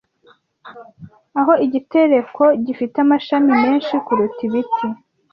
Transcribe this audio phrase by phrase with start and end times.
[1.39, 4.87] aho igitereko gifite amashami menshi kuruta ibiti